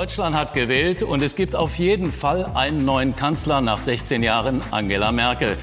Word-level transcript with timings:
Deutschland 0.00 0.34
hat 0.34 0.54
gewählt 0.54 1.02
und 1.02 1.22
es 1.22 1.36
gibt 1.36 1.54
auf 1.54 1.78
jeden 1.78 2.10
Fall 2.10 2.46
einen 2.54 2.86
neuen 2.86 3.14
Kanzler 3.14 3.60
nach 3.60 3.80
16 3.80 4.22
Jahren, 4.22 4.62
Angela 4.70 5.12
Merkel. 5.12 5.58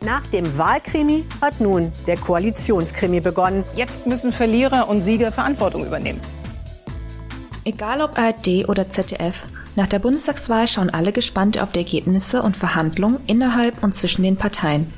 Nach 0.00 0.24
dem 0.28 0.56
Wahlkrimi 0.56 1.24
hat 1.40 1.60
nun 1.60 1.90
der 2.06 2.18
Koalitionskrimi 2.18 3.18
begonnen. 3.18 3.64
Jetzt 3.74 4.06
müssen 4.06 4.30
Verlierer 4.30 4.88
und 4.88 5.02
Sieger 5.02 5.32
Verantwortung 5.32 5.84
übernehmen. 5.84 6.20
Egal 7.64 8.00
ob 8.00 8.16
ARD 8.16 8.68
oder 8.68 8.90
ZDF, 8.90 9.42
nach 9.74 9.88
der 9.88 9.98
Bundestagswahl 9.98 10.68
schauen 10.68 10.90
alle 10.90 11.10
gespannt 11.10 11.58
auf 11.58 11.72
die 11.72 11.80
Ergebnisse 11.80 12.44
und 12.44 12.56
Verhandlungen 12.56 13.18
innerhalb 13.26 13.82
und 13.82 13.92
zwischen 13.92 14.22
den 14.22 14.36
Parteien. 14.36 14.92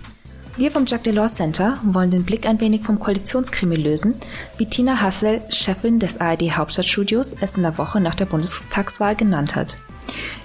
Wir 0.59 0.73
vom 0.73 0.87
Jacques 0.87 1.05
Delors 1.05 1.37
Center 1.37 1.79
wollen 1.85 2.11
den 2.11 2.25
Blick 2.25 2.45
ein 2.45 2.61
wenig 2.61 2.83
vom 2.83 2.99
Koalitionskrimi 2.99 3.77
lösen, 3.77 4.15
wie 4.57 4.67
Tina 4.67 5.01
Hassel, 5.01 5.41
Chefin 5.51 6.01
des 6.01 6.21
ARD 6.21 6.57
Hauptstadtstudios, 6.57 7.33
es 7.41 7.57
in 7.57 7.63
der 7.63 7.79
Woche 7.79 8.01
nach 8.01 8.17
der 8.17 8.25
Bundestagswahl 8.25 9.15
genannt 9.15 9.55
hat. 9.55 9.77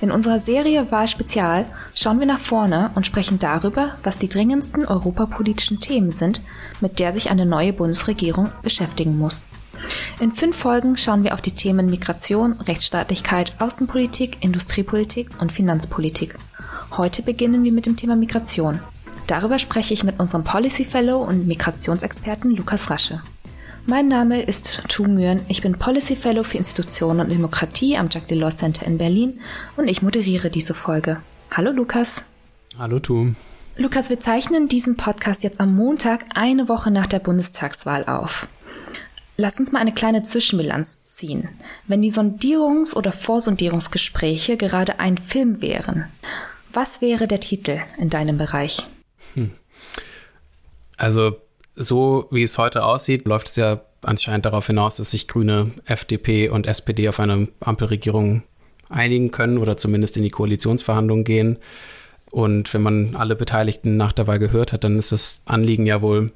In 0.02 0.12
unserer 0.12 0.38
Serie 0.38 0.92
Wahl 0.92 1.08
Spezial 1.08 1.66
schauen 1.96 2.20
wir 2.20 2.28
nach 2.28 2.40
vorne 2.40 2.92
und 2.94 3.08
sprechen 3.08 3.40
darüber, 3.40 3.96
was 4.04 4.20
die 4.20 4.30
dringendsten 4.30 4.86
europapolitischen 4.86 5.80
Themen 5.80 6.12
sind, 6.12 6.42
mit 6.80 7.00
der 7.00 7.12
sich 7.12 7.32
eine 7.32 7.48
neue 7.48 7.73
Bundesregierung 7.73 8.50
beschäftigen 8.62 9.18
muss. 9.18 9.48
In 10.20 10.32
fünf 10.32 10.56
Folgen 10.56 10.95
schauen 10.95 11.23
wir 11.23 11.34
auf 11.34 11.42
die 11.42 11.56
Themen 11.56 11.90
Migration, 11.90 12.54
Rechtsstaatlichkeit, 12.62 13.54
Außenpolitik, 13.58 14.44
Industriepolitik 14.44 15.32
und 15.40 15.52
Finanzpolitik. 15.52 16.36
Heute 16.98 17.23
beginnen 17.23 17.64
wir 17.64 17.72
mit 17.72 17.88
dem 17.88 17.98
Thema 17.98 18.16
Migration. 18.16 18.80
Darüber 19.27 19.58
spreche 19.58 19.94
ich 19.94 20.04
mit 20.04 20.20
unserem 20.20 20.44
Policy 20.44 20.86
Fellow 20.86 21.22
und 21.23 21.48
Migrationsexperten 21.48 22.52
Lukas 22.52 22.90
Rasche. 22.90 23.22
Mein 23.86 24.08
Name 24.08 24.41
ist 24.41 24.81
Tu 24.88 25.03
Nguyen, 25.03 25.42
ich 25.48 25.61
bin 25.61 25.78
Policy 25.78 26.16
Fellow 26.16 26.44
für 26.44 26.58
Institutionen 26.58 27.20
und 27.20 27.30
Demokratie 27.30 27.98
am 27.98 28.08
Jacques 28.09 28.28
Delors 28.28 28.58
Center 28.58 28.86
in 28.86 28.98
Berlin 28.98 29.39
und 29.75 29.88
ich 29.88 30.02
moderiere 30.02 30.50
diese 30.50 30.73
Folge. 30.73 31.17
Hallo 31.52 31.72
Lukas. 31.72 32.22
Hallo 32.78 33.00
Tu. 33.00 33.33
Lukas, 33.75 34.09
wir 34.09 34.20
zeichnen 34.20 34.67
diesen 34.67 34.98
Podcast 34.98 35.44
jetzt 35.44 35.59
am 35.59 35.76
Montag, 35.76 36.26
eine 36.36 36.70
Woche 36.70 36.92
nach 36.92 37.08
der 37.08 37.20
Bundestagswahl 37.20 38.05
auf. 38.05 38.48
Lass 39.36 39.59
uns 39.59 39.72
mal 39.72 39.80
eine 39.80 39.94
kleine 39.94 40.23
Zwischenbilanz 40.23 41.02
ziehen. 41.02 41.50
Wenn 41.88 42.02
die 42.02 42.11
Sondierungs- 42.11 42.95
oder 42.95 43.11
Vorsondierungsgespräche 43.11 44.58
gerade 44.58 45.00
ein 45.00 45.17
Film 45.17 45.61
wären, 45.61 46.05
was 46.72 47.02
wäre 47.02 47.28
der 47.28 47.39
Titel 47.39 47.80
in 47.98 48.09
deinem 48.09 48.38
Bereich? 48.38 48.86
Hm. 49.36 49.52
Also 50.98 51.38
so 51.76 52.28
wie 52.32 52.44
es 52.44 52.58
heute 52.58 52.84
aussieht, 52.86 53.26
läuft 53.26 53.48
es 53.48 53.56
ja 53.56 53.82
anscheinend 54.04 54.46
darauf 54.46 54.68
hinaus, 54.68 54.96
dass 54.96 55.12
sich 55.12 55.28
Grüne, 55.28 55.72
FDP 55.86 56.50
und 56.50 56.68
SPD 56.68 57.10
auf 57.10 57.20
eine 57.20 57.48
Ampelregierung 57.62 58.44
einigen 58.90 59.32
können 59.32 59.58
oder 59.58 59.78
zumindest 59.78 60.18
in 60.18 60.24
die 60.24 60.30
Koalitionsverhandlungen 60.30 61.24
gehen. 61.24 61.58
Und 62.32 62.74
wenn 62.74 62.82
man 62.82 63.16
alle 63.16 63.36
Beteiligten 63.36 63.98
nach 63.98 64.12
der 64.12 64.28
Wahl 64.28 64.40
gehört 64.40 64.74
hat, 64.74 64.84
dann 64.84 64.98
ist 64.98 65.12
das 65.12 65.42
Anliegen 65.46 65.86
ja 65.86 66.02
wohl, 66.02 66.32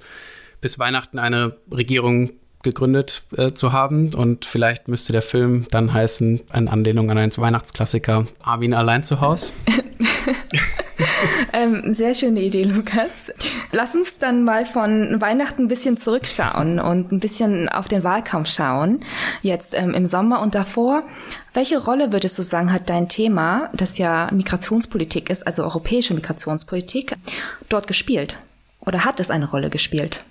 bis 0.62 0.80
Weihnachten 0.80 1.20
eine 1.20 1.58
Regierung 1.72 2.32
gegründet 2.64 3.24
äh, 3.36 3.54
zu 3.54 3.72
haben. 3.74 4.14
Und 4.14 4.46
vielleicht 4.46 4.88
müsste 4.88 5.12
der 5.12 5.22
Film 5.22 5.68
dann 5.72 5.94
heißen, 5.94 6.42
in 6.54 6.68
Anlehnung 6.68 7.10
an 7.10 7.18
einen 7.18 7.36
Weihnachtsklassiker, 7.36 8.28
Armin 8.44 8.74
allein 8.74 9.04
zu 9.04 9.22
Haus. 9.22 9.54
ähm, 11.54 11.94
sehr 11.94 12.14
schöne 12.14 12.42
Idee, 12.42 12.64
Lukas. 12.64 13.32
Lass 13.72 13.96
uns 13.96 14.18
dann 14.18 14.44
mal 14.44 14.66
von 14.66 15.20
Weihnachten 15.22 15.64
ein 15.64 15.68
bisschen 15.68 15.98
zurückschauen 15.98 16.80
und 16.80 17.12
ein 17.12 17.20
bisschen 17.20 17.70
auf 17.70 17.88
den 17.88 18.04
Wahlkampf 18.04 18.50
schauen. 18.50 19.00
Jetzt 19.42 19.74
ähm, 19.76 19.94
im 19.94 20.06
Sommer 20.06 20.42
und 20.42 20.56
davor. 20.56 21.02
Welche 21.54 21.84
Rolle 21.84 22.12
würdest 22.12 22.38
du 22.38 22.44
sagen, 22.44 22.72
hat 22.72 22.90
dein 22.90 23.10
Thema, 23.10 23.70
das 23.74 23.98
ja 23.98 24.30
Migrationspolitik 24.32 25.30
ist, 25.30 25.46
also 25.46 25.64
europäische 25.64 26.14
Migrationspolitik, 26.14 27.16
dort 27.70 27.88
gespielt? 27.88 28.38
Oder 28.80 29.06
hat 29.06 29.20
es 29.20 29.32
eine 29.32 29.50
Rolle 29.50 29.70
gespielt? 29.70 30.22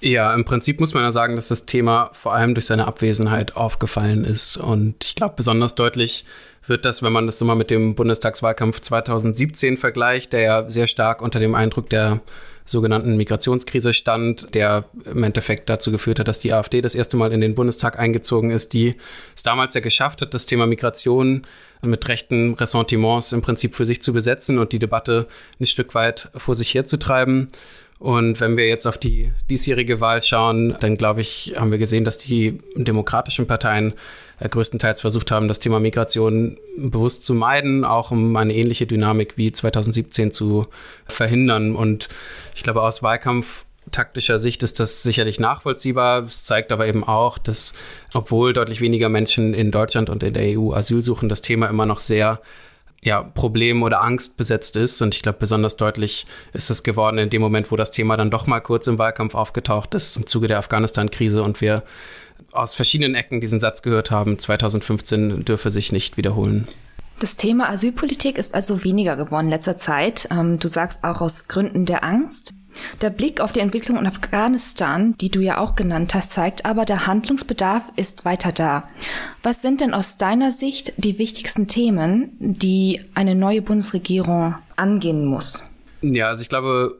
Ja, 0.00 0.32
im 0.32 0.46
Prinzip 0.46 0.80
muss 0.80 0.94
man 0.94 1.02
ja 1.02 1.12
sagen, 1.12 1.36
dass 1.36 1.48
das 1.48 1.66
Thema 1.66 2.10
vor 2.14 2.32
allem 2.32 2.54
durch 2.54 2.66
seine 2.66 2.86
Abwesenheit 2.86 3.56
aufgefallen 3.56 4.24
ist. 4.24 4.56
Und 4.56 5.04
ich 5.04 5.14
glaube, 5.14 5.34
besonders 5.36 5.74
deutlich 5.74 6.24
wird 6.66 6.86
das, 6.86 7.02
wenn 7.02 7.12
man 7.12 7.26
das 7.26 7.40
immer 7.40 7.54
mit 7.54 7.70
dem 7.70 7.94
Bundestagswahlkampf 7.94 8.80
2017 8.80 9.76
vergleicht, 9.76 10.32
der 10.32 10.40
ja 10.40 10.70
sehr 10.70 10.86
stark 10.86 11.20
unter 11.20 11.38
dem 11.38 11.54
Eindruck 11.54 11.90
der 11.90 12.20
sogenannten 12.64 13.16
Migrationskrise 13.16 13.92
stand, 13.92 14.54
der 14.54 14.84
im 15.04 15.24
Endeffekt 15.24 15.68
dazu 15.68 15.90
geführt 15.90 16.20
hat, 16.20 16.28
dass 16.28 16.38
die 16.38 16.52
AfD 16.52 16.80
das 16.80 16.94
erste 16.94 17.16
Mal 17.16 17.32
in 17.32 17.40
den 17.40 17.54
Bundestag 17.56 17.98
eingezogen 17.98 18.50
ist, 18.50 18.72
die 18.72 18.94
es 19.34 19.42
damals 19.42 19.74
ja 19.74 19.80
geschafft 19.80 20.22
hat, 20.22 20.32
das 20.32 20.46
Thema 20.46 20.66
Migration 20.66 21.46
mit 21.82 22.06
rechten 22.08 22.54
Ressentiments 22.54 23.32
im 23.32 23.42
Prinzip 23.42 23.74
für 23.74 23.86
sich 23.86 24.02
zu 24.02 24.12
besetzen 24.12 24.58
und 24.58 24.72
die 24.72 24.78
Debatte 24.78 25.26
ein 25.58 25.66
Stück 25.66 25.94
weit 25.94 26.28
vor 26.36 26.54
sich 26.54 26.72
herzutreiben. 26.72 27.48
Und 28.00 28.40
wenn 28.40 28.56
wir 28.56 28.66
jetzt 28.66 28.86
auf 28.86 28.96
die 28.96 29.30
diesjährige 29.50 30.00
Wahl 30.00 30.22
schauen, 30.22 30.74
dann 30.80 30.96
glaube 30.96 31.20
ich, 31.20 31.52
haben 31.58 31.70
wir 31.70 31.76
gesehen, 31.76 32.02
dass 32.02 32.16
die 32.16 32.58
demokratischen 32.74 33.46
Parteien 33.46 33.92
äh, 34.38 34.48
größtenteils 34.48 35.02
versucht 35.02 35.30
haben, 35.30 35.48
das 35.48 35.58
Thema 35.58 35.80
Migration 35.80 36.56
bewusst 36.78 37.26
zu 37.26 37.34
meiden, 37.34 37.84
auch 37.84 38.10
um 38.10 38.34
eine 38.36 38.54
ähnliche 38.54 38.86
Dynamik 38.86 39.36
wie 39.36 39.52
2017 39.52 40.32
zu 40.32 40.62
verhindern. 41.04 41.76
Und 41.76 42.08
ich 42.54 42.62
glaube, 42.62 42.80
aus 42.80 43.02
Wahlkampf 43.02 43.66
taktischer 43.92 44.38
Sicht 44.38 44.62
ist 44.62 44.80
das 44.80 45.02
sicherlich 45.02 45.38
nachvollziehbar. 45.38 46.24
Es 46.24 46.44
zeigt 46.44 46.72
aber 46.72 46.86
eben 46.86 47.04
auch, 47.04 47.36
dass 47.36 47.74
obwohl 48.14 48.54
deutlich 48.54 48.80
weniger 48.80 49.10
Menschen 49.10 49.52
in 49.52 49.70
Deutschland 49.70 50.08
und 50.08 50.22
in 50.22 50.32
der 50.32 50.58
EU 50.58 50.72
Asyl 50.72 51.04
suchen, 51.04 51.28
das 51.28 51.42
Thema 51.42 51.66
immer 51.66 51.84
noch 51.84 52.00
sehr 52.00 52.40
ja, 53.02 53.22
Problem 53.22 53.82
oder 53.82 54.02
Angst 54.04 54.36
besetzt 54.36 54.76
ist. 54.76 55.00
Und 55.00 55.14
ich 55.14 55.22
glaube, 55.22 55.38
besonders 55.38 55.76
deutlich 55.76 56.26
ist 56.52 56.70
es 56.70 56.82
geworden 56.82 57.18
in 57.18 57.30
dem 57.30 57.40
Moment, 57.40 57.70
wo 57.70 57.76
das 57.76 57.90
Thema 57.90 58.16
dann 58.16 58.30
doch 58.30 58.46
mal 58.46 58.60
kurz 58.60 58.86
im 58.86 58.98
Wahlkampf 58.98 59.34
aufgetaucht 59.34 59.94
ist, 59.94 60.16
im 60.16 60.26
Zuge 60.26 60.48
der 60.48 60.58
Afghanistan-Krise 60.58 61.42
und 61.42 61.60
wir 61.60 61.82
aus 62.52 62.74
verschiedenen 62.74 63.14
Ecken 63.14 63.40
diesen 63.40 63.60
Satz 63.60 63.82
gehört 63.82 64.10
haben, 64.10 64.38
2015 64.38 65.44
dürfe 65.44 65.70
sich 65.70 65.92
nicht 65.92 66.16
wiederholen. 66.16 66.66
Das 67.20 67.36
Thema 67.36 67.68
Asylpolitik 67.68 68.38
ist 68.38 68.54
also 68.54 68.82
weniger 68.82 69.14
geworden 69.14 69.46
in 69.46 69.50
letzter 69.50 69.76
Zeit. 69.76 70.26
Ähm, 70.30 70.58
du 70.58 70.68
sagst 70.68 71.04
auch 71.04 71.20
aus 71.20 71.48
Gründen 71.48 71.84
der 71.84 72.02
Angst. 72.02 72.54
Der 73.02 73.10
Blick 73.10 73.42
auf 73.42 73.52
die 73.52 73.60
Entwicklung 73.60 73.98
in 73.98 74.06
Afghanistan, 74.06 75.14
die 75.20 75.28
du 75.28 75.40
ja 75.40 75.58
auch 75.58 75.76
genannt 75.76 76.14
hast, 76.14 76.32
zeigt 76.32 76.64
aber, 76.64 76.86
der 76.86 77.06
Handlungsbedarf 77.06 77.92
ist 77.96 78.24
weiter 78.24 78.52
da. 78.52 78.88
Was 79.42 79.60
sind 79.60 79.82
denn 79.82 79.92
aus 79.92 80.16
deiner 80.16 80.50
Sicht 80.50 80.94
die 80.96 81.18
wichtigsten 81.18 81.68
Themen, 81.68 82.32
die 82.38 83.02
eine 83.12 83.34
neue 83.34 83.60
Bundesregierung 83.60 84.54
angehen 84.76 85.26
muss? 85.26 85.62
Ja, 86.00 86.28
also 86.28 86.40
ich 86.40 86.48
glaube, 86.48 86.99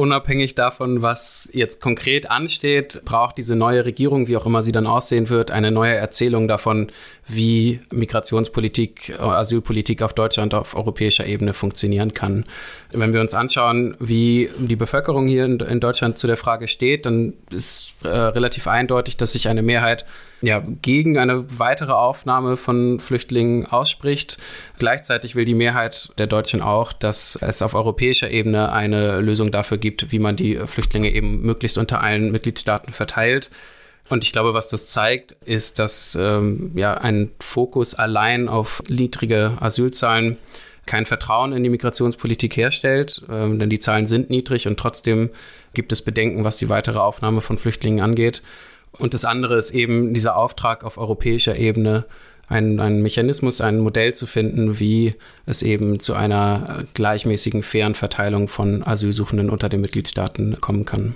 unabhängig 0.00 0.54
davon, 0.54 1.02
was 1.02 1.48
jetzt 1.52 1.80
konkret 1.80 2.30
ansteht, 2.30 3.02
braucht 3.04 3.36
diese 3.36 3.54
neue 3.54 3.84
Regierung, 3.84 4.26
wie 4.26 4.36
auch 4.36 4.46
immer 4.46 4.62
sie 4.62 4.72
dann 4.72 4.86
aussehen 4.86 5.28
wird, 5.28 5.50
eine 5.50 5.70
neue 5.70 5.94
Erzählung 5.94 6.48
davon, 6.48 6.90
wie 7.28 7.80
Migrationspolitik, 7.92 9.20
Asylpolitik 9.20 10.02
auf 10.02 10.14
Deutschland 10.14 10.54
auf 10.54 10.74
europäischer 10.74 11.26
Ebene 11.26 11.52
funktionieren 11.52 12.14
kann. 12.14 12.44
Wenn 12.92 13.12
wir 13.12 13.20
uns 13.20 13.34
anschauen, 13.34 13.94
wie 14.00 14.48
die 14.58 14.76
Bevölkerung 14.76 15.28
hier 15.28 15.44
in, 15.44 15.60
in 15.60 15.80
Deutschland 15.80 16.18
zu 16.18 16.26
der 16.26 16.38
Frage 16.38 16.66
steht, 16.66 17.06
dann 17.06 17.34
ist 17.52 17.92
äh, 18.02 18.08
relativ 18.08 18.66
eindeutig, 18.66 19.18
dass 19.18 19.32
sich 19.32 19.48
eine 19.48 19.62
Mehrheit 19.62 20.06
ja, 20.42 20.62
gegen 20.82 21.18
eine 21.18 21.58
weitere 21.58 21.92
Aufnahme 21.92 22.56
von 22.56 22.98
Flüchtlingen 22.98 23.66
ausspricht. 23.66 24.38
Gleichzeitig 24.78 25.36
will 25.36 25.44
die 25.44 25.54
Mehrheit 25.54 26.10
der 26.16 26.26
Deutschen 26.26 26.62
auch, 26.62 26.92
dass 26.92 27.38
es 27.40 27.60
auf 27.60 27.74
europäischer 27.74 28.30
Ebene 28.30 28.72
eine 28.72 29.20
Lösung 29.20 29.50
dafür 29.50 29.76
gibt, 29.76 29.89
wie 30.08 30.18
man 30.18 30.36
die 30.36 30.56
Flüchtlinge 30.66 31.12
eben 31.12 31.42
möglichst 31.42 31.78
unter 31.78 32.00
allen 32.00 32.30
Mitgliedstaaten 32.30 32.92
verteilt. 32.92 33.50
Und 34.08 34.24
ich 34.24 34.32
glaube, 34.32 34.54
was 34.54 34.68
das 34.68 34.86
zeigt, 34.86 35.32
ist, 35.44 35.78
dass 35.78 36.18
ähm, 36.20 36.72
ja 36.74 36.94
ein 36.94 37.30
Fokus 37.38 37.94
allein 37.94 38.48
auf 38.48 38.82
niedrige 38.88 39.56
Asylzahlen 39.60 40.36
kein 40.86 41.06
Vertrauen 41.06 41.52
in 41.52 41.62
die 41.62 41.68
Migrationspolitik 41.68 42.56
herstellt, 42.56 43.22
ähm, 43.30 43.58
denn 43.58 43.70
die 43.70 43.78
Zahlen 43.78 44.08
sind 44.08 44.28
niedrig 44.28 44.66
und 44.66 44.78
trotzdem 44.78 45.30
gibt 45.74 45.92
es 45.92 46.02
Bedenken, 46.02 46.42
was 46.42 46.56
die 46.56 46.68
weitere 46.68 46.98
Aufnahme 46.98 47.40
von 47.40 47.58
Flüchtlingen 47.58 48.02
angeht. 48.02 48.42
Und 48.98 49.14
das 49.14 49.24
andere 49.24 49.56
ist 49.56 49.70
eben 49.70 50.14
dieser 50.14 50.36
Auftrag 50.36 50.82
auf 50.82 50.98
europäischer 50.98 51.56
Ebene, 51.56 52.06
einen, 52.50 52.80
einen 52.80 53.00
Mechanismus, 53.00 53.60
ein 53.60 53.78
Modell 53.78 54.12
zu 54.14 54.26
finden, 54.26 54.78
wie 54.78 55.14
es 55.46 55.62
eben 55.62 56.00
zu 56.00 56.14
einer 56.14 56.84
gleichmäßigen, 56.92 57.62
fairen 57.62 57.94
Verteilung 57.94 58.48
von 58.48 58.86
Asylsuchenden 58.86 59.48
unter 59.48 59.68
den 59.68 59.80
Mitgliedstaaten 59.80 60.60
kommen 60.60 60.84
kann. 60.84 61.14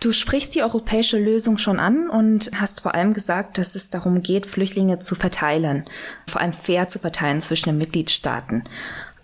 Du 0.00 0.12
sprichst 0.12 0.54
die 0.54 0.62
europäische 0.62 1.16
Lösung 1.16 1.58
schon 1.58 1.78
an 1.78 2.10
und 2.10 2.50
hast 2.56 2.80
vor 2.82 2.94
allem 2.94 3.14
gesagt, 3.14 3.56
dass 3.56 3.74
es 3.76 3.88
darum 3.88 4.22
geht, 4.22 4.46
Flüchtlinge 4.46 4.98
zu 4.98 5.14
verteilen, 5.14 5.84
vor 6.26 6.40
allem 6.40 6.52
fair 6.52 6.88
zu 6.88 6.98
verteilen 6.98 7.40
zwischen 7.40 7.70
den 7.70 7.78
Mitgliedstaaten. 7.78 8.64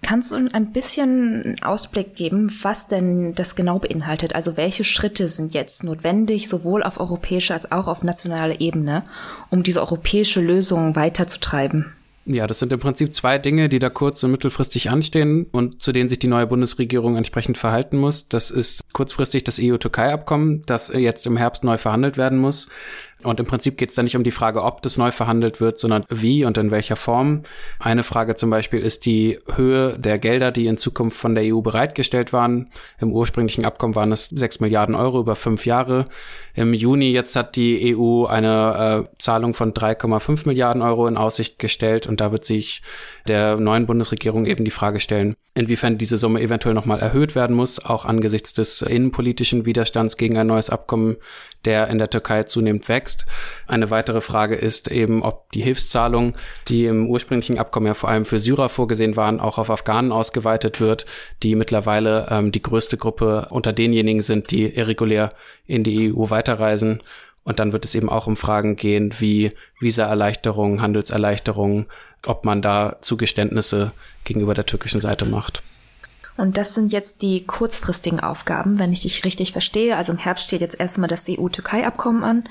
Kannst 0.02 0.32
du 0.32 0.36
ein 0.36 0.72
bisschen 0.72 1.56
Ausblick 1.62 2.14
geben, 2.14 2.52
was 2.62 2.86
denn 2.86 3.34
das 3.34 3.56
genau 3.56 3.78
beinhaltet? 3.78 4.34
Also 4.34 4.56
welche 4.56 4.84
Schritte 4.84 5.28
sind 5.28 5.54
jetzt 5.54 5.84
notwendig, 5.84 6.48
sowohl 6.48 6.82
auf 6.82 7.00
europäischer 7.00 7.54
als 7.54 7.70
auch 7.72 7.88
auf 7.88 8.02
nationaler 8.02 8.60
Ebene, 8.60 9.02
um 9.50 9.62
diese 9.62 9.80
europäische 9.80 10.40
Lösung 10.40 10.96
weiterzutreiben? 10.96 11.92
Ja, 12.30 12.46
das 12.46 12.58
sind 12.58 12.74
im 12.74 12.78
Prinzip 12.80 13.14
zwei 13.14 13.38
Dinge, 13.38 13.70
die 13.70 13.78
da 13.78 13.88
kurz- 13.88 14.22
und 14.22 14.32
mittelfristig 14.32 14.90
anstehen 14.90 15.46
und 15.50 15.82
zu 15.82 15.92
denen 15.92 16.10
sich 16.10 16.18
die 16.18 16.28
neue 16.28 16.46
Bundesregierung 16.46 17.16
entsprechend 17.16 17.56
verhalten 17.56 17.96
muss. 17.96 18.28
Das 18.28 18.50
ist 18.50 18.82
kurzfristig 18.92 19.44
das 19.44 19.58
EU-Türkei-Abkommen, 19.58 20.60
das 20.66 20.88
jetzt 20.88 21.26
im 21.26 21.38
Herbst 21.38 21.64
neu 21.64 21.78
verhandelt 21.78 22.18
werden 22.18 22.38
muss. 22.38 22.68
Und 23.24 23.40
im 23.40 23.46
Prinzip 23.46 23.76
geht 23.76 23.90
es 23.90 23.96
da 23.96 24.02
nicht 24.02 24.16
um 24.16 24.22
die 24.22 24.30
Frage, 24.30 24.62
ob 24.62 24.80
das 24.82 24.96
neu 24.96 25.10
verhandelt 25.10 25.60
wird, 25.60 25.78
sondern 25.78 26.04
wie 26.08 26.44
und 26.44 26.56
in 26.56 26.70
welcher 26.70 26.94
Form. 26.94 27.42
Eine 27.80 28.04
Frage 28.04 28.36
zum 28.36 28.50
Beispiel 28.50 28.80
ist 28.80 29.06
die 29.06 29.40
Höhe 29.54 29.98
der 29.98 30.18
Gelder, 30.18 30.52
die 30.52 30.66
in 30.66 30.78
Zukunft 30.78 31.16
von 31.16 31.34
der 31.34 31.52
EU 31.52 31.60
bereitgestellt 31.60 32.32
waren. 32.32 32.70
Im 33.00 33.12
ursprünglichen 33.12 33.64
Abkommen 33.64 33.96
waren 33.96 34.12
es 34.12 34.26
sechs 34.26 34.60
Milliarden 34.60 34.94
Euro 34.94 35.18
über 35.18 35.34
fünf 35.34 35.66
Jahre. 35.66 36.04
Im 36.54 36.74
Juni 36.74 37.10
jetzt 37.10 37.36
hat 37.36 37.56
die 37.56 37.96
EU 37.96 38.26
eine 38.26 39.06
äh, 39.08 39.16
Zahlung 39.18 39.54
von 39.54 39.72
3,5 39.72 40.46
Milliarden 40.46 40.82
Euro 40.82 41.06
in 41.06 41.16
Aussicht 41.16 41.58
gestellt 41.58 42.06
und 42.06 42.20
da 42.20 42.32
wird 42.32 42.44
sich 42.44 42.82
der 43.28 43.56
neuen 43.56 43.86
Bundesregierung 43.86 44.44
eben 44.44 44.64
die 44.64 44.72
Frage 44.72 44.98
stellen, 44.98 45.34
inwiefern 45.54 45.98
diese 45.98 46.16
Summe 46.16 46.40
eventuell 46.40 46.74
nochmal 46.74 46.98
erhöht 46.98 47.34
werden 47.36 47.54
muss, 47.54 47.84
auch 47.84 48.04
angesichts 48.04 48.54
des 48.54 48.82
innenpolitischen 48.82 49.66
Widerstands 49.66 50.16
gegen 50.16 50.36
ein 50.36 50.48
neues 50.48 50.70
Abkommen, 50.70 51.16
der 51.64 51.88
in 51.88 51.98
der 51.98 52.10
Türkei 52.10 52.44
zunehmend 52.44 52.88
wächst. 52.88 53.26
Eine 53.66 53.90
weitere 53.90 54.20
Frage 54.20 54.54
ist 54.54 54.88
eben, 54.88 55.22
ob 55.22 55.50
die 55.52 55.62
Hilfszahlungen, 55.62 56.34
die 56.68 56.86
im 56.86 57.08
ursprünglichen 57.08 57.58
Abkommen 57.58 57.86
ja 57.86 57.94
vor 57.94 58.08
allem 58.08 58.24
für 58.24 58.38
Syrer 58.38 58.68
vorgesehen 58.68 59.16
waren, 59.16 59.40
auch 59.40 59.58
auf 59.58 59.70
Afghanen 59.70 60.12
ausgeweitet 60.12 60.80
wird, 60.80 61.06
die 61.42 61.54
mittlerweile 61.54 62.28
ähm, 62.30 62.52
die 62.52 62.62
größte 62.62 62.96
Gruppe 62.96 63.48
unter 63.50 63.72
denjenigen 63.72 64.22
sind, 64.22 64.50
die 64.50 64.66
irregulär 64.66 65.30
in 65.66 65.84
die 65.84 66.14
EU 66.14 66.30
weiterreisen. 66.30 67.00
Und 67.44 67.58
dann 67.60 67.72
wird 67.72 67.84
es 67.84 67.94
eben 67.94 68.10
auch 68.10 68.26
um 68.26 68.36
Fragen 68.36 68.76
gehen 68.76 69.14
wie 69.18 69.50
Visaerleichterungen, 69.80 70.82
Handelserleichterungen, 70.82 71.86
ob 72.26 72.44
man 72.44 72.60
da 72.62 72.96
Zugeständnisse 73.00 73.88
gegenüber 74.24 74.54
der 74.54 74.66
türkischen 74.66 75.00
Seite 75.00 75.24
macht. 75.24 75.62
Und 76.38 76.56
das 76.56 76.72
sind 76.72 76.92
jetzt 76.92 77.20
die 77.20 77.44
kurzfristigen 77.44 78.20
Aufgaben, 78.20 78.78
wenn 78.78 78.92
ich 78.92 79.02
dich 79.02 79.24
richtig 79.24 79.50
verstehe. 79.50 79.96
Also 79.96 80.12
im 80.12 80.18
Herbst 80.18 80.46
steht 80.46 80.60
jetzt 80.60 80.78
erstmal 80.78 81.08
das 81.08 81.26
EU-Türkei-Abkommen 81.28 82.22
an. 82.22 82.44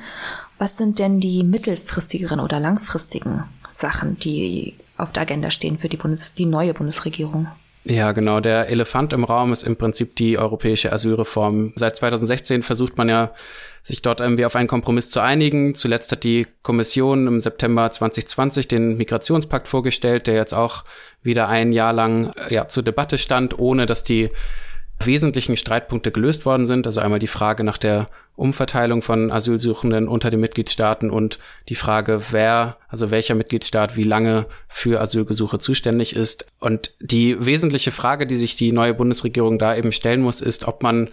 Was 0.58 0.76
sind 0.76 1.00
denn 1.00 1.22
die 1.22 1.44
mittelfristigeren 1.44 2.42
oder 2.42 2.60
langfristigen 2.60 3.46
Sachen, 3.72 4.20
die 4.20 4.76
auf 4.98 5.14
der 5.14 5.24
Agenda 5.24 5.50
stehen 5.52 5.78
für 5.78 5.88
die, 5.88 5.96
Bundes 5.96 6.34
die 6.34 6.46
neue 6.46 6.74
Bundesregierung? 6.74 7.48
Ja, 7.90 8.12
genau. 8.12 8.42
Der 8.42 8.68
Elefant 8.68 9.14
im 9.14 9.24
Raum 9.24 9.54
ist 9.54 9.64
im 9.64 9.78
Prinzip 9.78 10.16
die 10.18 10.38
europäische 10.38 10.92
Asylreform. 10.92 11.72
Seit 11.76 11.96
2016 11.96 12.62
versucht 12.62 12.98
man 12.98 13.08
ja, 13.08 13.32
sich 13.82 14.02
dort 14.02 14.20
irgendwie 14.20 14.46
auf 14.46 14.58
einen 14.58 14.68
Kompromiss 14.68 15.10
zu 15.10 15.22
einigen. 15.22 15.74
Zuletzt 15.74 16.12
hat 16.12 16.26
die 16.26 16.48
Kommission 16.64 17.28
im 17.28 17.40
September 17.40 17.90
2020 17.90 18.68
den 18.68 18.98
Migrationspakt 18.98 19.70
vorgestellt, 19.70 20.28
der 20.28 20.36
jetzt 20.36 20.54
auch 20.54 20.84
wieder 21.24 21.48
ein 21.48 21.72
Jahr 21.72 21.94
lang 21.94 22.34
ja, 22.50 22.68
zur 22.68 22.84
Debatte 22.84 23.18
stand, 23.18 23.58
ohne 23.58 23.86
dass 23.86 24.04
die 24.04 24.28
wesentlichen 25.00 25.56
Streitpunkte 25.56 26.12
gelöst 26.12 26.46
worden 26.46 26.68
sind. 26.68 26.88
Also 26.88 27.00
einmal 27.00 27.20
die 27.20 27.28
Frage 27.28 27.64
nach 27.64 27.78
der 27.78 28.08
Umverteilung 28.38 29.02
von 29.02 29.32
Asylsuchenden 29.32 30.08
unter 30.08 30.30
den 30.30 30.40
Mitgliedstaaten 30.40 31.10
und 31.10 31.40
die 31.70 31.76
Frage, 31.76 32.22
wer, 32.30 32.78
also 32.88 33.10
welcher 33.10 33.34
Mitgliedstaat 33.34 33.98
wie 33.98 34.04
lange 34.04 34.46
für 34.68 35.02
Asylgesuche 35.02 35.58
zuständig 35.58 36.16
ist. 36.16 36.46
Und 36.60 36.94
die 37.00 37.44
wesentliche 37.46 37.92
Frage, 37.92 38.28
die 38.28 38.36
sich 38.36 38.56
die 38.56 38.72
neue 38.72 38.94
Bundesregierung 38.94 39.58
da 39.58 39.76
eben 39.76 39.92
stellen 39.92 40.22
muss, 40.22 40.42
ist, 40.42 40.68
ob 40.68 40.84
man 40.84 41.10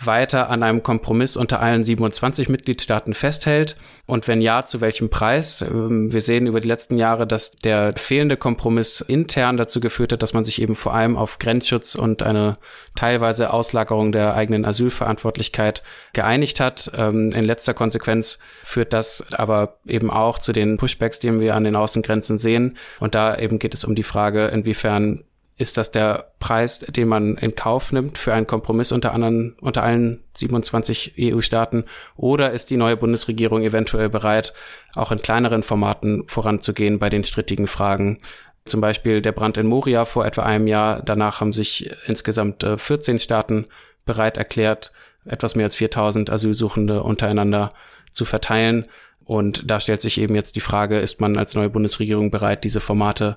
weiter 0.00 0.48
an 0.48 0.62
einem 0.62 0.82
Kompromiss 0.82 1.36
unter 1.36 1.60
allen 1.60 1.82
27 1.82 2.48
Mitgliedstaaten 2.48 3.14
festhält 3.14 3.76
und 4.06 4.28
wenn 4.28 4.40
ja, 4.40 4.64
zu 4.64 4.80
welchem 4.80 5.10
Preis. 5.10 5.62
Ähm, 5.62 6.12
wir 6.12 6.20
sehen 6.20 6.46
über 6.46 6.60
die 6.60 6.68
letzten 6.68 6.96
Jahre, 6.96 7.26
dass 7.26 7.52
der 7.52 7.94
fehlende 7.96 8.36
Kompromiss 8.36 9.00
intern 9.00 9.56
dazu 9.56 9.80
geführt 9.80 10.12
hat, 10.12 10.22
dass 10.22 10.34
man 10.34 10.44
sich 10.44 10.62
eben 10.62 10.76
vor 10.76 10.94
allem 10.94 11.16
auf 11.16 11.38
Grenzschutz 11.38 11.96
und 11.96 12.22
eine 12.22 12.54
teilweise 12.94 13.52
Auslagerung 13.52 14.12
der 14.12 14.34
eigenen 14.34 14.64
Asylverantwortlichkeit 14.64 15.82
geeinigt 16.12 16.60
hat. 16.60 16.92
Ähm, 16.96 17.30
in 17.32 17.44
letzter 17.44 17.74
Konsequenz 17.74 18.38
führt 18.62 18.92
das 18.92 19.26
aber 19.32 19.78
eben 19.86 20.10
auch 20.10 20.38
zu 20.38 20.52
den 20.52 20.76
Pushbacks, 20.76 21.18
die 21.18 21.40
wir 21.40 21.56
an 21.56 21.64
den 21.64 21.76
Außengrenzen 21.76 22.38
sehen. 22.38 22.76
Und 23.00 23.14
da 23.14 23.36
eben 23.36 23.58
geht 23.58 23.74
es 23.74 23.84
um 23.84 23.94
die 23.96 24.04
Frage, 24.04 24.46
inwiefern 24.46 25.24
ist 25.58 25.76
das 25.76 25.90
der 25.90 26.30
Preis, 26.38 26.78
den 26.78 27.08
man 27.08 27.36
in 27.36 27.56
Kauf 27.56 27.90
nimmt 27.90 28.16
für 28.16 28.32
einen 28.32 28.46
Kompromiss 28.46 28.92
unter 28.92 29.12
anderen, 29.12 29.56
unter 29.60 29.82
allen 29.82 30.22
27 30.34 31.14
EU-Staaten? 31.18 31.84
Oder 32.16 32.52
ist 32.52 32.70
die 32.70 32.76
neue 32.76 32.96
Bundesregierung 32.96 33.62
eventuell 33.62 34.08
bereit, 34.08 34.54
auch 34.94 35.10
in 35.10 35.20
kleineren 35.20 35.64
Formaten 35.64 36.28
voranzugehen 36.28 37.00
bei 37.00 37.08
den 37.08 37.24
strittigen 37.24 37.66
Fragen? 37.66 38.18
Zum 38.64 38.80
Beispiel 38.80 39.20
der 39.20 39.32
Brand 39.32 39.56
in 39.56 39.66
Moria 39.66 40.04
vor 40.04 40.24
etwa 40.24 40.42
einem 40.42 40.68
Jahr. 40.68 41.02
Danach 41.02 41.40
haben 41.40 41.52
sich 41.52 41.90
insgesamt 42.06 42.64
14 42.76 43.16
äh, 43.16 43.18
Staaten 43.18 43.66
bereit 44.04 44.36
erklärt, 44.36 44.92
etwas 45.24 45.56
mehr 45.56 45.66
als 45.66 45.74
4000 45.74 46.30
Asylsuchende 46.30 47.02
untereinander 47.02 47.70
zu 48.12 48.24
verteilen. 48.24 48.84
Und 49.24 49.70
da 49.70 49.80
stellt 49.80 50.00
sich 50.02 50.20
eben 50.20 50.34
jetzt 50.34 50.56
die 50.56 50.60
Frage, 50.60 51.00
ist 51.00 51.20
man 51.20 51.36
als 51.36 51.54
neue 51.54 51.68
Bundesregierung 51.68 52.30
bereit, 52.30 52.64
diese 52.64 52.80
Formate 52.80 53.36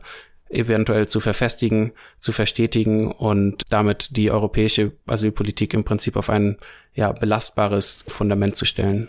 eventuell 0.51 1.07
zu 1.07 1.19
verfestigen, 1.19 1.91
zu 2.19 2.31
verstetigen 2.31 3.11
und 3.11 3.63
damit 3.69 4.17
die 4.17 4.31
europäische 4.31 4.91
Asylpolitik 5.07 5.73
im 5.73 5.83
Prinzip 5.83 6.15
auf 6.15 6.29
ein 6.29 6.57
ja, 6.93 7.11
belastbares 7.11 8.03
Fundament 8.07 8.55
zu 8.55 8.65
stellen. 8.65 9.07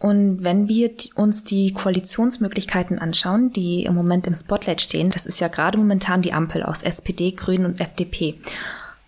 Und 0.00 0.42
wenn 0.42 0.66
wir 0.66 0.90
uns 1.14 1.44
die 1.44 1.74
Koalitionsmöglichkeiten 1.74 2.98
anschauen, 2.98 3.52
die 3.52 3.84
im 3.84 3.94
Moment 3.94 4.26
im 4.26 4.34
Spotlight 4.34 4.80
stehen, 4.80 5.10
das 5.10 5.26
ist 5.26 5.40
ja 5.40 5.48
gerade 5.48 5.76
momentan 5.76 6.22
die 6.22 6.32
Ampel 6.32 6.62
aus 6.62 6.82
SPD, 6.82 7.32
Grünen 7.32 7.66
und 7.66 7.80
FDP. 7.80 8.36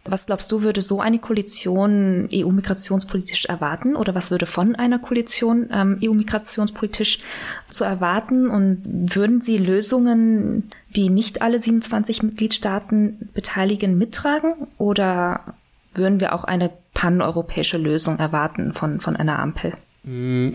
Was 0.04 0.26
glaubst 0.26 0.50
du, 0.50 0.62
würde 0.62 0.82
so 0.82 1.00
eine 1.00 1.20
Koalition 1.20 2.28
EU-migrationspolitisch 2.32 3.44
erwarten 3.46 3.94
oder 3.94 4.16
was 4.16 4.32
würde 4.32 4.46
von 4.46 4.74
einer 4.74 4.98
Koalition 4.98 5.68
ähm, 5.72 6.00
EU-migrationspolitisch 6.02 7.18
zu 7.68 7.84
erwarten? 7.84 8.50
Und 8.50 8.82
würden 9.14 9.40
sie 9.40 9.58
Lösungen, 9.58 10.70
die 10.90 11.08
nicht 11.08 11.40
alle 11.40 11.60
27 11.60 12.24
Mitgliedstaaten 12.24 13.30
beteiligen, 13.32 13.96
mittragen 13.96 14.52
oder 14.76 15.40
würden 15.94 16.18
wir 16.18 16.34
auch 16.34 16.44
eine 16.44 16.70
paneuropäische 16.94 17.78
Lösung 17.78 18.18
erwarten 18.18 18.72
von, 18.72 18.98
von 18.98 19.14
einer 19.14 19.38
Ampel? 19.38 19.72
Mm, 20.02 20.54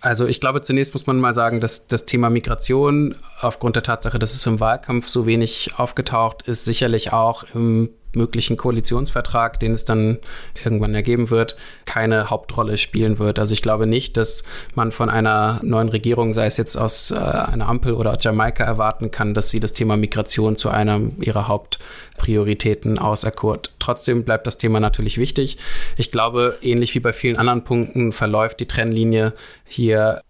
also 0.00 0.26
ich 0.26 0.40
glaube, 0.40 0.60
zunächst 0.62 0.92
muss 0.92 1.06
man 1.06 1.18
mal 1.18 1.34
sagen, 1.34 1.60
dass 1.60 1.88
das 1.88 2.04
Thema 2.04 2.28
Migration 2.28 3.14
aufgrund 3.40 3.76
der 3.76 3.82
Tatsache, 3.82 4.18
dass 4.18 4.34
es 4.34 4.44
im 4.44 4.60
Wahlkampf 4.60 5.08
so 5.08 5.26
wenig 5.26 5.70
aufgetaucht 5.78 6.42
ist, 6.42 6.64
sicherlich 6.64 7.12
auch 7.12 7.44
im 7.54 7.88
möglichen 8.14 8.56
Koalitionsvertrag, 8.56 9.60
den 9.60 9.72
es 9.72 9.84
dann 9.84 10.18
irgendwann 10.64 10.94
ergeben 10.94 11.30
wird, 11.30 11.56
keine 11.84 12.30
Hauptrolle 12.30 12.78
spielen 12.78 13.18
wird. 13.18 13.38
Also 13.38 13.52
ich 13.52 13.62
glaube 13.62 13.86
nicht, 13.86 14.16
dass 14.16 14.42
man 14.74 14.92
von 14.92 15.10
einer 15.10 15.60
neuen 15.62 15.88
Regierung, 15.88 16.32
sei 16.34 16.46
es 16.46 16.56
jetzt 16.56 16.76
aus 16.76 17.10
äh, 17.10 17.16
einer 17.16 17.68
Ampel 17.68 17.92
oder 17.92 18.12
aus 18.14 18.24
Jamaika, 18.24 18.64
erwarten 18.64 19.10
kann, 19.10 19.34
dass 19.34 19.50
sie 19.50 19.60
das 19.60 19.72
Thema 19.72 19.96
Migration 19.96 20.56
zu 20.56 20.70
einer 20.70 21.00
ihrer 21.20 21.48
Hauptprioritäten 21.48 22.98
auserkurt. 22.98 23.72
Trotzdem 23.78 24.24
bleibt 24.24 24.46
das 24.46 24.58
Thema 24.58 24.80
natürlich 24.80 25.18
wichtig. 25.18 25.58
Ich 25.96 26.10
glaube, 26.10 26.56
ähnlich 26.62 26.94
wie 26.94 27.00
bei 27.00 27.12
vielen 27.12 27.36
anderen 27.36 27.64
Punkten 27.64 28.12
verläuft 28.12 28.60
die 28.60 28.66
Trennlinie 28.66 29.34
hier 29.64 30.22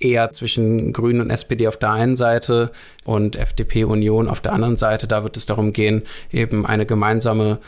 eher 0.00 0.32
zwischen 0.32 0.92
Grünen 0.92 1.20
und 1.20 1.30
SPD 1.30 1.68
auf 1.68 1.76
der 1.76 1.92
einen 1.92 2.16
Seite 2.16 2.70
und 3.04 3.36
FDP 3.36 3.84
Union 3.84 4.28
auf 4.28 4.40
der 4.40 4.52
anderen 4.52 4.76
Seite. 4.76 5.06
Da 5.06 5.22
wird 5.22 5.36
es 5.36 5.46
darum 5.46 5.72
gehen, 5.72 6.02
eben 6.32 6.66
eine 6.66 6.86
gemeinsame 6.86 7.58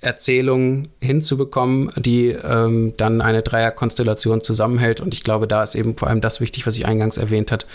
Erzählung 0.00 0.84
hinzubekommen, 1.00 1.90
die 1.96 2.28
ähm, 2.28 2.94
dann 2.96 3.20
eine 3.20 3.42
Dreierkonstellation 3.42 4.40
zusammenhält. 4.40 5.00
Und 5.00 5.12
ich 5.12 5.24
glaube, 5.24 5.48
da 5.48 5.64
ist 5.64 5.74
eben 5.74 5.96
vor 5.96 6.08
allem 6.08 6.20
das 6.20 6.40
wichtig, 6.40 6.66
was 6.68 6.76
ich 6.76 6.86
eingangs 6.86 7.16
erwähnt 7.16 7.50
hat, 7.50 7.66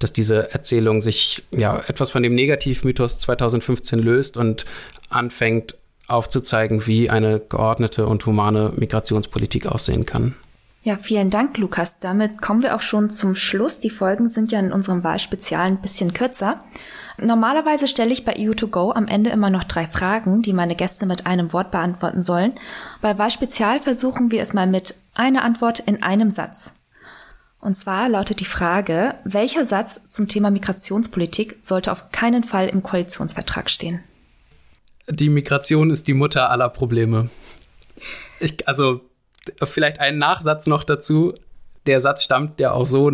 dass 0.00 0.12
diese 0.12 0.52
Erzählung 0.52 1.02
sich 1.02 1.44
ja 1.52 1.80
etwas 1.86 2.10
von 2.10 2.24
dem 2.24 2.34
Negativmythos 2.34 3.20
2015 3.20 3.98
löst 4.00 4.36
und 4.36 4.64
anfängt 5.08 5.76
aufzuzeigen, 6.08 6.86
wie 6.86 7.10
eine 7.10 7.38
geordnete 7.38 8.06
und 8.06 8.26
humane 8.26 8.72
Migrationspolitik 8.74 9.66
aussehen 9.66 10.04
kann. 10.04 10.34
Ja, 10.82 10.96
vielen 10.96 11.30
Dank, 11.30 11.58
Lukas. 11.58 11.98
Damit 11.98 12.40
kommen 12.40 12.62
wir 12.62 12.74
auch 12.74 12.80
schon 12.80 13.10
zum 13.10 13.34
Schluss. 13.34 13.80
Die 13.80 13.90
Folgen 13.90 14.28
sind 14.28 14.52
ja 14.52 14.60
in 14.60 14.72
unserem 14.72 15.04
Wahlspezial 15.04 15.66
ein 15.66 15.80
bisschen 15.80 16.12
kürzer. 16.12 16.64
Normalerweise 17.20 17.88
stelle 17.88 18.12
ich 18.12 18.24
bei 18.24 18.36
EU2Go 18.36 18.94
am 18.94 19.08
Ende 19.08 19.30
immer 19.30 19.50
noch 19.50 19.64
drei 19.64 19.86
Fragen, 19.86 20.40
die 20.40 20.52
meine 20.52 20.76
Gäste 20.76 21.04
mit 21.04 21.26
einem 21.26 21.52
Wort 21.52 21.72
beantworten 21.72 22.22
sollen. 22.22 22.52
Bei 23.00 23.18
Wahlspezial 23.18 23.80
versuchen 23.80 24.30
wir 24.30 24.40
es 24.40 24.54
mal 24.54 24.68
mit 24.68 24.94
einer 25.14 25.42
Antwort 25.42 25.80
in 25.80 26.02
einem 26.02 26.30
Satz. 26.30 26.72
Und 27.60 27.74
zwar 27.74 28.08
lautet 28.08 28.38
die 28.38 28.44
Frage, 28.44 29.16
welcher 29.24 29.64
Satz 29.64 30.00
zum 30.08 30.28
Thema 30.28 30.50
Migrationspolitik 30.50 31.56
sollte 31.60 31.90
auf 31.90 32.12
keinen 32.12 32.44
Fall 32.44 32.68
im 32.68 32.84
Koalitionsvertrag 32.84 33.68
stehen? 33.68 34.00
die 35.10 35.28
Migration 35.28 35.90
ist 35.90 36.06
die 36.06 36.14
Mutter 36.14 36.50
aller 36.50 36.68
Probleme. 36.68 37.30
Ich, 38.40 38.68
also 38.68 39.00
vielleicht 39.62 40.00
ein 40.00 40.18
Nachsatz 40.18 40.66
noch 40.66 40.84
dazu. 40.84 41.34
Der 41.86 42.00
Satz 42.00 42.22
stammt 42.22 42.60
ja 42.60 42.72
auch 42.72 42.86
so, 42.86 43.10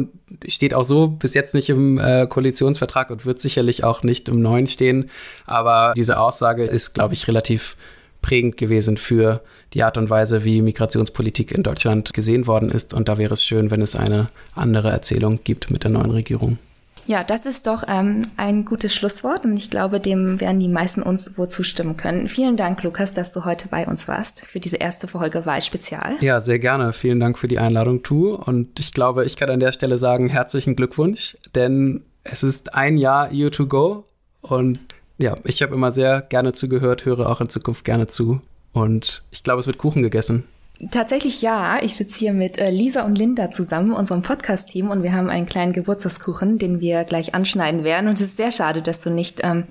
steht 0.48 0.74
auch 0.74 0.84
so 0.84 1.08
bis 1.08 1.34
jetzt 1.34 1.54
nicht 1.54 1.68
im 1.68 1.98
äh, 1.98 2.26
Koalitionsvertrag 2.26 3.10
und 3.10 3.24
wird 3.24 3.40
sicherlich 3.40 3.84
auch 3.84 4.02
nicht 4.02 4.28
im 4.28 4.40
neuen 4.40 4.66
stehen. 4.66 5.10
Aber 5.46 5.92
diese 5.96 6.18
Aussage 6.18 6.64
ist, 6.64 6.92
glaube 6.92 7.14
ich, 7.14 7.28
relativ 7.28 7.76
prägend 8.20 8.56
gewesen 8.56 8.96
für 8.96 9.42
die 9.74 9.82
Art 9.82 9.98
und 9.98 10.08
Weise, 10.08 10.44
wie 10.44 10.62
Migrationspolitik 10.62 11.52
in 11.52 11.62
Deutschland 11.62 12.14
gesehen 12.14 12.46
worden 12.46 12.70
ist. 12.70 12.94
Und 12.94 13.08
da 13.08 13.18
wäre 13.18 13.34
es 13.34 13.44
schön, 13.44 13.70
wenn 13.70 13.82
es 13.82 13.94
eine 13.94 14.28
andere 14.54 14.90
Erzählung 14.90 15.40
gibt 15.44 15.70
mit 15.70 15.84
der 15.84 15.90
neuen 15.90 16.10
Regierung. 16.10 16.58
Ja, 17.06 17.22
das 17.22 17.44
ist 17.44 17.66
doch 17.66 17.84
ähm, 17.86 18.22
ein 18.36 18.64
gutes 18.64 18.94
Schlusswort 18.94 19.44
und 19.44 19.56
ich 19.56 19.70
glaube, 19.70 20.00
dem 20.00 20.40
werden 20.40 20.58
die 20.58 20.68
meisten 20.68 21.02
uns 21.02 21.36
wohl 21.36 21.48
zustimmen 21.48 21.96
können. 21.96 22.28
Vielen 22.28 22.56
Dank, 22.56 22.82
Lukas, 22.82 23.12
dass 23.12 23.32
du 23.32 23.44
heute 23.44 23.68
bei 23.68 23.86
uns 23.86 24.08
warst 24.08 24.46
für 24.46 24.60
diese 24.60 24.76
erste 24.76 25.06
Folge 25.06 25.44
Wahlspezial. 25.44 26.16
Ja, 26.20 26.40
sehr 26.40 26.58
gerne. 26.58 26.92
Vielen 26.92 27.20
Dank 27.20 27.38
für 27.38 27.48
die 27.48 27.58
Einladung, 27.58 28.02
Tu. 28.02 28.34
Und 28.34 28.80
ich 28.80 28.92
glaube, 28.92 29.24
ich 29.24 29.36
kann 29.36 29.50
an 29.50 29.60
der 29.60 29.72
Stelle 29.72 29.98
sagen, 29.98 30.28
herzlichen 30.28 30.76
Glückwunsch, 30.76 31.36
denn 31.54 32.02
es 32.22 32.42
ist 32.42 32.74
ein 32.74 32.96
Jahr 32.96 33.28
EU 33.32 33.50
to 33.50 33.66
go 33.66 34.04
und 34.40 34.78
ja, 35.18 35.34
ich 35.44 35.62
habe 35.62 35.74
immer 35.74 35.92
sehr 35.92 36.22
gerne 36.22 36.52
zugehört, 36.54 37.04
höre 37.04 37.28
auch 37.28 37.40
in 37.40 37.48
Zukunft 37.48 37.84
gerne 37.84 38.08
zu. 38.08 38.40
Und 38.72 39.22
ich 39.30 39.44
glaube, 39.44 39.60
es 39.60 39.66
wird 39.66 39.78
Kuchen 39.78 40.02
gegessen. 40.02 40.44
Tatsächlich 40.90 41.40
ja. 41.40 41.78
Ich 41.82 41.96
sitze 41.96 42.18
hier 42.18 42.32
mit 42.32 42.58
äh, 42.58 42.70
Lisa 42.70 43.04
und 43.04 43.16
Linda 43.16 43.50
zusammen, 43.50 43.92
unserem 43.92 44.22
Podcast-Team, 44.22 44.90
und 44.90 45.02
wir 45.02 45.12
haben 45.12 45.30
einen 45.30 45.46
kleinen 45.46 45.72
Geburtstagskuchen, 45.72 46.58
den 46.58 46.80
wir 46.80 47.04
gleich 47.04 47.34
anschneiden 47.34 47.84
werden. 47.84 48.08
Und 48.08 48.14
es 48.14 48.22
ist 48.22 48.36
sehr 48.36 48.50
schade, 48.50 48.82
dass 48.82 49.00
du 49.00 49.10
nicht 49.10 49.40
ähm, 49.42 49.64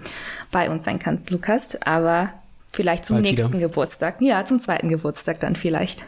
bei 0.52 0.70
uns 0.70 0.86
sein 0.86 1.00
kannst, 1.00 1.30
Lukas, 1.30 1.82
aber 1.82 2.30
vielleicht 2.72 3.06
zum 3.06 3.18
Bald 3.18 3.26
nächsten 3.26 3.54
wieder. 3.54 3.68
Geburtstag. 3.68 4.22
Ja, 4.22 4.46
zum 4.46 4.60
zweiten 4.60 4.90
Geburtstag 4.90 5.40
dann 5.42 5.56
vielleicht. 5.56 6.06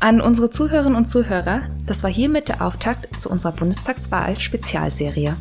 An 0.00 0.20
unsere 0.20 0.50
Zuhörerinnen 0.50 0.96
und 0.96 1.04
Zuhörer, 1.04 1.60
das 1.86 2.02
war 2.02 2.10
hiermit 2.10 2.48
der 2.48 2.62
Auftakt 2.62 3.20
zu 3.20 3.30
unserer 3.30 3.52
Bundestagswahl-Spezialserie. 3.52 5.36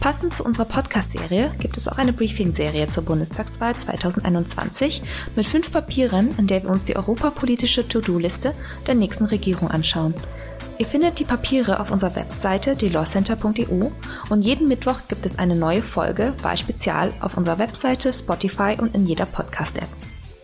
Passend 0.00 0.34
zu 0.34 0.44
unserer 0.44 0.64
Podcast-Serie 0.64 1.52
gibt 1.58 1.76
es 1.76 1.86
auch 1.86 1.98
eine 1.98 2.14
Briefing-Serie 2.14 2.88
zur 2.88 3.04
Bundestagswahl 3.04 3.76
2021 3.76 5.02
mit 5.36 5.46
fünf 5.46 5.70
Papieren, 5.70 6.34
in 6.38 6.46
der 6.46 6.62
wir 6.62 6.70
uns 6.70 6.86
die 6.86 6.96
europapolitische 6.96 7.86
To-Do-Liste 7.86 8.54
der 8.86 8.94
nächsten 8.94 9.26
Regierung 9.26 9.70
anschauen. 9.70 10.14
Ihr 10.78 10.86
findet 10.86 11.18
die 11.18 11.24
Papiere 11.24 11.80
auf 11.80 11.90
unserer 11.90 12.16
Webseite 12.16 12.76
delawcenter.eu 12.76 13.90
und 14.30 14.40
jeden 14.40 14.68
Mittwoch 14.68 15.00
gibt 15.06 15.26
es 15.26 15.38
eine 15.38 15.54
neue 15.54 15.82
Folge 15.82 16.32
Wahlspezial 16.40 17.12
auf 17.20 17.36
unserer 17.36 17.58
Webseite, 17.58 18.14
Spotify 18.14 18.78
und 18.80 18.94
in 18.94 19.06
jeder 19.06 19.26
Podcast-App. 19.26 19.88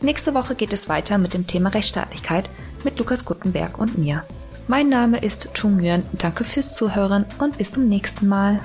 Nächste 0.03 0.35
Woche 0.35 0.55
geht 0.55 0.75
es 0.75 0.91
weiter 0.91 1.17
mit 1.17 1.33
dem 1.33 1.47
Thema 1.47 1.71
Rechtsstaatlichkeit 1.71 2.51
mit 2.85 2.99
Lukas 2.99 3.25
Guttenberg 3.25 3.79
und 3.79 3.97
mir. 3.97 4.23
Mein 4.69 4.91
Name 4.91 5.19
ist 5.23 5.55
Chung 5.55 5.83
Yuan, 5.83 6.03
danke 6.13 6.45
fürs 6.45 6.77
Zuhören 6.77 7.25
und 7.39 7.57
bis 7.57 7.71
zum 7.71 7.89
nächsten 7.89 8.29
Mal. 8.29 8.61